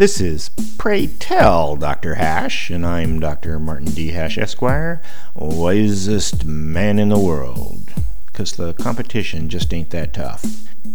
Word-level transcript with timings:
This 0.00 0.18
is 0.18 0.48
Pray 0.78 1.08
Tell 1.08 1.76
Dr. 1.76 2.14
Hash, 2.14 2.70
and 2.70 2.86
I'm 2.86 3.20
Dr. 3.20 3.58
Martin 3.58 3.90
D. 3.90 4.12
Hash, 4.12 4.38
Esquire, 4.38 5.02
wisest 5.34 6.46
man 6.46 6.98
in 6.98 7.10
the 7.10 7.18
world. 7.18 7.92
Because 8.24 8.52
the 8.52 8.72
competition 8.72 9.50
just 9.50 9.74
ain't 9.74 9.90
that 9.90 10.14
tough. 10.14 10.42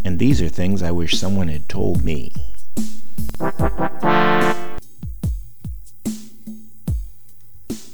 And 0.03 0.17
these 0.17 0.41
are 0.41 0.49
things 0.49 0.81
I 0.81 0.89
wish 0.89 1.19
someone 1.19 1.49
had 1.49 1.69
told 1.69 2.03
me. 2.03 2.33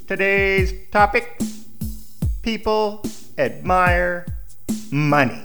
Today's 0.08 0.72
topic 0.92 1.42
People 2.42 3.04
admire 3.38 4.28
money. 4.90 5.44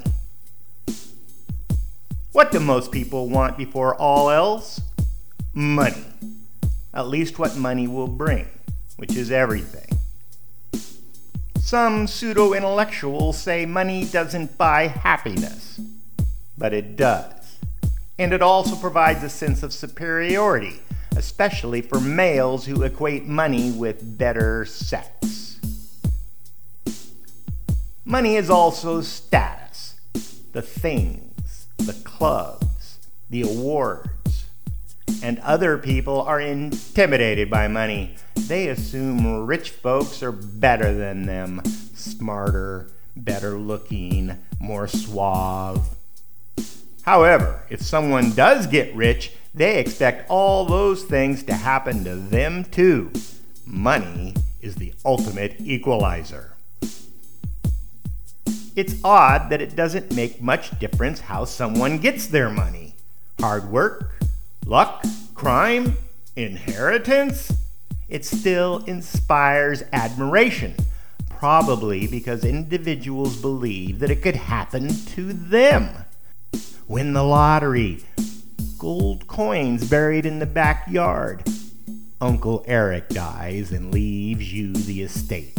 What 2.30 2.52
do 2.52 2.60
most 2.60 2.92
people 2.92 3.28
want 3.28 3.56
before 3.56 3.96
all 3.96 4.30
else? 4.30 4.80
Money. 5.58 6.04
At 6.92 7.08
least 7.08 7.38
what 7.38 7.56
money 7.56 7.88
will 7.88 8.08
bring, 8.08 8.46
which 8.96 9.16
is 9.16 9.30
everything. 9.30 9.88
Some 11.58 12.06
pseudo 12.06 12.52
intellectuals 12.52 13.38
say 13.38 13.64
money 13.64 14.04
doesn't 14.04 14.58
buy 14.58 14.88
happiness, 14.88 15.80
but 16.58 16.74
it 16.74 16.94
does. 16.94 17.56
And 18.18 18.34
it 18.34 18.42
also 18.42 18.76
provides 18.76 19.24
a 19.24 19.30
sense 19.30 19.62
of 19.62 19.72
superiority, 19.72 20.82
especially 21.16 21.80
for 21.80 22.00
males 22.00 22.66
who 22.66 22.82
equate 22.82 23.24
money 23.24 23.70
with 23.70 24.18
better 24.18 24.66
sex. 24.66 25.58
Money 28.04 28.36
is 28.36 28.50
also 28.50 29.00
status, 29.00 29.98
the 30.52 30.60
things, 30.60 31.66
the 31.78 31.94
clubs, 32.04 32.98
the 33.30 33.40
awards. 33.40 34.10
And 35.22 35.38
other 35.40 35.78
people 35.78 36.22
are 36.22 36.40
intimidated 36.40 37.50
by 37.50 37.68
money. 37.68 38.14
They 38.34 38.68
assume 38.68 39.46
rich 39.46 39.70
folks 39.70 40.22
are 40.22 40.32
better 40.32 40.94
than 40.94 41.26
them, 41.26 41.62
smarter, 41.94 42.88
better 43.16 43.58
looking, 43.58 44.38
more 44.60 44.86
suave. 44.86 45.88
However, 47.02 47.62
if 47.70 47.80
someone 47.82 48.32
does 48.32 48.66
get 48.66 48.94
rich, 48.94 49.32
they 49.54 49.78
expect 49.78 50.28
all 50.28 50.64
those 50.64 51.04
things 51.04 51.42
to 51.44 51.54
happen 51.54 52.04
to 52.04 52.16
them 52.16 52.64
too. 52.64 53.10
Money 53.64 54.34
is 54.60 54.74
the 54.74 54.92
ultimate 55.04 55.56
equalizer. 55.60 56.52
It's 58.76 59.02
odd 59.02 59.48
that 59.48 59.62
it 59.62 59.74
doesn't 59.74 60.14
make 60.14 60.42
much 60.42 60.78
difference 60.78 61.20
how 61.20 61.46
someone 61.46 61.98
gets 61.98 62.26
their 62.26 62.50
money. 62.50 62.94
Hard 63.40 63.70
work, 63.70 64.15
luck, 64.66 65.04
crime, 65.34 65.96
inheritance. 66.34 67.52
It 68.08 68.24
still 68.24 68.84
inspires 68.84 69.84
admiration, 69.92 70.74
probably 71.30 72.06
because 72.06 72.44
individuals 72.44 73.36
believe 73.36 74.00
that 74.00 74.10
it 74.10 74.22
could 74.22 74.36
happen 74.36 74.88
to 74.88 75.32
them. 75.32 76.04
Win 76.88 77.12
the 77.12 77.22
lottery, 77.22 78.04
gold 78.78 79.26
coins 79.26 79.88
buried 79.88 80.26
in 80.26 80.40
the 80.40 80.46
backyard. 80.46 81.44
Uncle 82.20 82.64
Eric 82.66 83.08
dies 83.08 83.72
and 83.72 83.92
leaves 83.92 84.52
you 84.52 84.72
the 84.72 85.02
estate. 85.02 85.58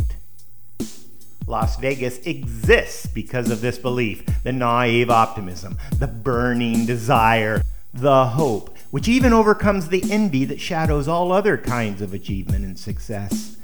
Las 1.46 1.80
Vegas 1.80 2.18
exists 2.26 3.06
because 3.08 3.50
of 3.50 3.62
this 3.62 3.78
belief, 3.78 4.26
the 4.44 4.52
naive 4.52 5.10
optimism, 5.10 5.78
the 5.98 6.08
burning 6.08 6.86
desire, 6.86 7.62
the 7.94 8.26
hope, 8.26 8.77
which 8.92 9.08
even 9.08 9.34
overcomes 9.34 9.90
the 9.90 10.04
envy 10.12 10.46
that 10.46 10.60
shadows 10.60 11.08
all 11.08 11.32
other 11.32 11.58
kinds 11.58 12.02
of 12.02 12.14
achievement 12.14 12.66
and 12.66 12.80
success. 12.80 13.58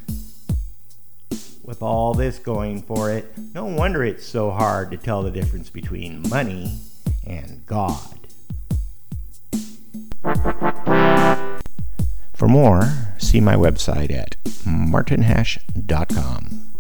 With 1.64 1.82
all 1.82 2.14
this 2.14 2.40
going 2.40 2.82
for 2.82 3.10
it, 3.12 3.38
no 3.54 3.66
wonder 3.66 4.04
it's 4.04 4.26
so 4.26 4.52
hard 4.52 4.92
to 4.92 4.98
tell 4.98 5.24
the 5.24 5.32
difference 5.32 5.70
between 5.70 6.28
money 6.30 6.80
and 7.26 7.66
God. 7.66 8.20
For 12.34 12.48
more, 12.48 12.92
see 13.18 13.40
my 13.40 13.56
website 13.56 14.12
at 14.12 14.36
martinhash.com. 14.66 16.63